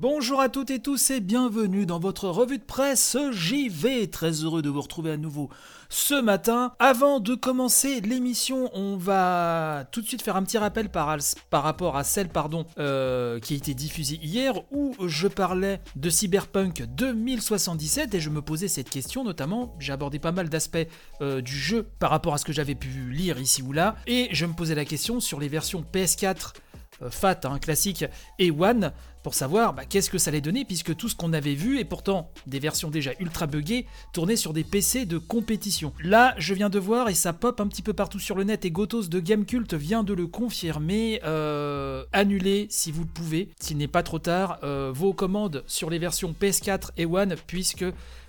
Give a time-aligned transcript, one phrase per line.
[0.00, 4.08] Bonjour à toutes et tous et bienvenue dans votre revue de presse JV.
[4.08, 5.50] Très heureux de vous retrouver à nouveau
[5.90, 6.72] ce matin.
[6.78, 11.14] Avant de commencer l'émission, on va tout de suite faire un petit rappel par,
[11.50, 16.08] par rapport à celle pardon, euh, qui a été diffusée hier où je parlais de
[16.08, 19.76] Cyberpunk 2077 et je me posais cette question notamment.
[19.80, 20.78] J'ai abordé pas mal d'aspects
[21.20, 24.30] euh, du jeu par rapport à ce que j'avais pu lire ici ou là et
[24.32, 26.54] je me posais la question sur les versions PS4
[27.02, 28.04] euh, FAT, hein, classique,
[28.38, 31.54] et One, pour savoir bah, qu'est-ce que ça allait donner, puisque tout ce qu'on avait
[31.54, 35.92] vu, et pourtant des versions déjà ultra buggées, tournaient sur des PC de compétition.
[36.02, 38.64] Là, je viens de voir, et ça pop un petit peu partout sur le net,
[38.64, 43.76] et Gotos de Gamecult vient de le confirmer, euh, annulez si vous le pouvez, s'il
[43.76, 47.84] n'est pas trop tard, euh, vos commandes sur les versions PS4 et One, puisque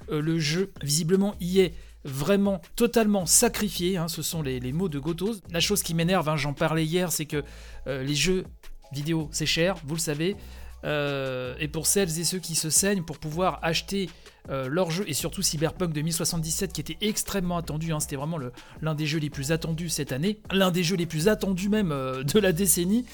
[0.10, 5.36] le jeu, visiblement, y est vraiment totalement sacrifié, hein, ce sont les, mots de Gotos.
[5.52, 7.44] La chose qui m'énerve, hein, j'en parlais hier, c'est que
[7.86, 8.46] les jeux
[8.92, 10.36] vidéo, c'est cher, vous le savez.
[10.84, 14.10] Euh, et pour celles et ceux qui se saignent pour pouvoir acheter
[14.50, 18.40] euh, leur jeu, et surtout Cyberpunk 2077 qui était extrêmement attendu, hein, c'était vraiment
[18.82, 21.92] l'un des jeux les plus attendus cette année, l'un des jeux les plus attendus même
[21.92, 23.06] euh, de la décennie,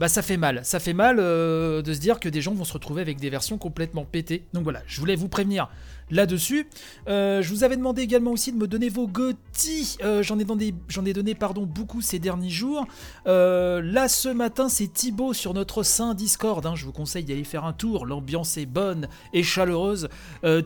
[0.00, 2.72] bah ça fait mal, ça fait mal de se dire que des gens vont se
[2.72, 4.42] retrouver avec des versions complètement pétées.
[4.52, 5.68] Donc voilà, je voulais vous prévenir
[6.10, 6.68] là-dessus.
[7.08, 9.98] Euh, je vous avais demandé également aussi de me donner vos GOTY.
[10.02, 12.86] Euh, j'en ai donné, j'en ai donné pardon, beaucoup ces derniers jours.
[13.26, 16.64] Euh, là, ce matin, c'est Thibaut sur notre sein Discord.
[16.64, 16.74] Hein.
[16.76, 18.06] je vous conseille d'aller faire un tour.
[18.06, 20.08] L'ambiance est bonne et chaleureuse.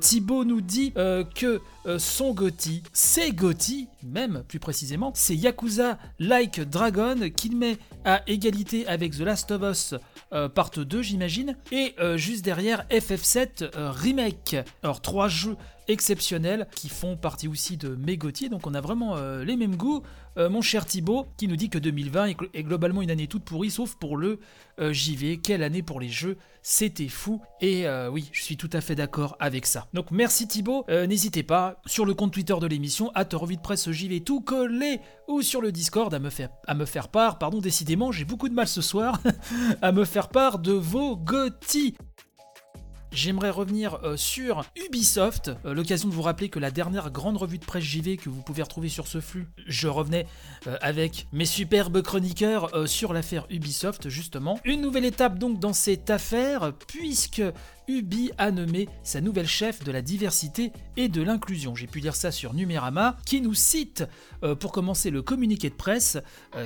[0.00, 0.92] Thibaut nous dit
[1.34, 1.60] que
[1.98, 8.86] son GOTY, c'est GOTY, même plus précisément, c'est Yakuza Like Dragon qu'il met à égalité
[8.86, 9.94] avec The Last of Us
[10.54, 11.56] Part 2, j'imagine.
[11.72, 14.56] Et juste derrière, FF7 Remake.
[14.82, 15.56] Alors, trois jeux
[15.90, 18.16] exceptionnels qui font partie aussi de mes
[18.48, 20.02] Donc on a vraiment euh, les mêmes goûts.
[20.38, 23.70] Euh, mon cher Thibaut qui nous dit que 2020 est, globalement une année toute pourrie
[23.70, 24.38] sauf pour le
[24.78, 25.38] euh, JV.
[25.38, 27.40] Quelle année pour les jeux, c'était fou.
[27.60, 29.88] Et oui, je suis tout à fait d'accord avec ça.
[29.92, 30.84] Donc merci Thibaut.
[30.88, 33.24] N'hésitez pas sur le compte Twitter de l'émission, à
[33.56, 37.38] de presse JV tout collé ou sur le Discord à me faire, part.
[37.38, 39.20] Pardon, décidément, j'ai beaucoup de mal ce soir
[39.82, 41.94] à me faire part de vos gothis
[43.12, 45.50] j'aimerais revenir euh, sur Ubisoft.
[45.64, 48.42] Euh, l'occasion de vous rappeler que la dernière grande revue de presse JV que vous
[48.42, 50.26] pouvez retrouver sur ce flux, je revenais
[50.66, 54.58] euh, avec mes superbes chroniqueurs sur l'affaire Ubisoft, justement.
[54.64, 57.42] Une nouvelle étape donc dans cette affaire, puisque
[57.90, 61.74] Ubi a nommé sa nouvelle chef de la diversité et de l'inclusion.
[61.74, 64.04] J'ai pu lire ça sur Numérama, qui nous cite,
[64.60, 66.16] pour commencer, le communiqué de presse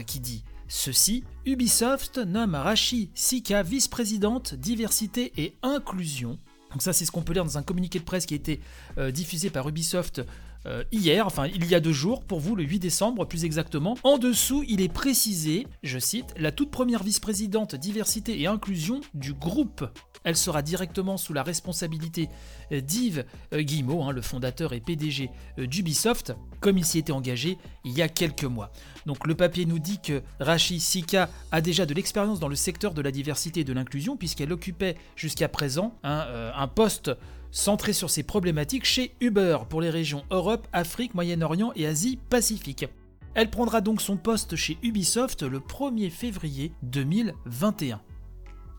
[0.07, 6.39] qui dit Ceci, Ubisoft nomme Rachi Sika vice-présidente diversité et inclusion.
[6.75, 8.61] Donc ça c'est ce qu'on peut lire dans un communiqué de presse qui a été
[8.99, 10.23] euh, diffusé par Ubisoft
[10.67, 13.97] euh, hier, enfin il y a deux jours, pour vous le 8 décembre plus exactement.
[14.03, 19.35] En dessous, il est précisé, je cite, la toute première vice-présidente diversité et inclusion du
[19.35, 19.85] groupe.
[20.25, 22.29] Elle sera directement sous la responsabilité
[22.73, 27.59] euh, d'Yves euh, Guillemot, hein, le fondateur et PDG d'Ubisoft, comme il s'y était engagé
[27.85, 28.71] il y a quelques mois.
[29.05, 32.95] Donc le papier nous dit que Rachi Sika a déjà de l'expérience dans le secteur
[32.95, 37.11] de la diversité et de l'inclusion, puisqu'elle occupait jusqu'à présent un poste
[37.55, 42.87] centré sur ces problématiques chez Uber pour les régions Europe, Afrique, Moyen-Orient et Asie-Pacifique.
[43.35, 48.01] Elle prendra donc son poste chez Ubisoft le 1er février 2021.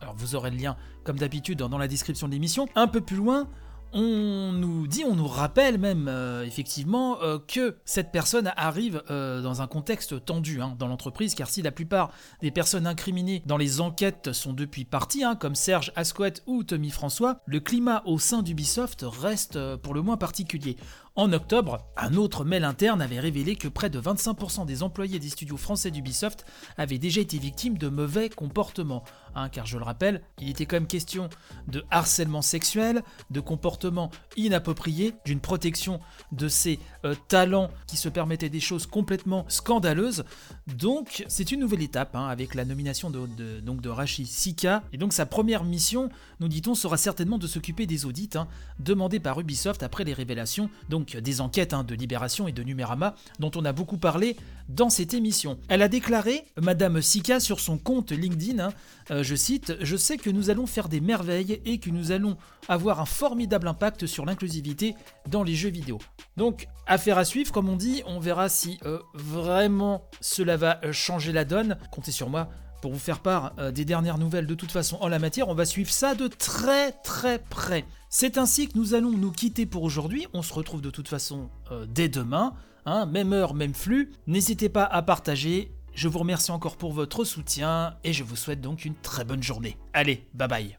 [0.02, 0.76] Alors vous aurez le lien
[1.06, 2.68] comme d'habitude dans la description de l'émission.
[2.76, 3.48] Un peu plus loin,
[3.94, 9.42] on nous dit, on nous rappelle même euh, effectivement euh, que cette personne arrive euh,
[9.42, 13.58] dans un contexte tendu hein, dans l'entreprise, car si la plupart des personnes incriminées dans
[13.58, 18.20] les enquêtes sont depuis parties, hein, comme Serge Asquette ou Tommy François, le climat au
[18.20, 20.78] sein d'Ubisoft reste pour le moins particulier.
[21.18, 25.30] En octobre, un autre mail interne avait révélé que près de 25% des employés des
[25.30, 26.46] studios français d'Ubisoft
[26.78, 29.06] avaient déjà été victimes de mauvais comportements.
[29.34, 31.30] Hein, car je le rappelle, il était quand même question
[31.68, 36.02] de harcèlement sexuel, de comportements inappropriés, d'une protection
[36.34, 40.26] de ces euh, talents qui se permettaient des choses complètement scandaleuses.
[40.68, 44.84] Donc c'est une nouvelle étape hein, avec la nomination de, de Sika.
[44.92, 46.10] Et donc sa première mission,
[46.42, 48.48] nous dit-on, sera certainement de s'occuper des audits hein,
[48.80, 50.70] demandés par Ubisoft après les révélations
[51.14, 54.36] des enquêtes hein, de Libération et de Numérama dont on a beaucoup parlé
[54.70, 55.58] dans cette émission.
[55.68, 58.74] Elle a déclaré, Madame Sika, sur son compte LinkedIn, hein,
[59.12, 62.38] euh, je cite, Je sais que nous allons faire des merveilles et que nous allons
[62.68, 64.96] avoir un formidable impact sur l'inclusivité
[65.30, 66.00] dans les jeux vidéo.
[66.38, 70.92] Donc, affaire à suivre, comme on dit, on verra si euh, vraiment cela va euh,
[70.92, 71.78] changer la donne.
[71.92, 72.50] Comptez sur moi
[72.86, 75.50] pour vous faire part des dernières nouvelles de toute façon en la matière.
[75.50, 77.84] On va suivre ça de très très près.
[78.12, 80.28] C'est ainsi que nous allons nous quitter pour aujourd'hui.
[80.36, 82.54] On se retrouve de toute façon euh, dès demain,
[82.86, 84.12] hein, même heure, même flux.
[84.28, 85.72] N'hésitez pas à partager.
[85.96, 89.42] Je vous remercie encore pour votre soutien et je vous souhaite donc une très bonne
[89.42, 89.78] journée.
[89.94, 90.78] Allez, bye bye.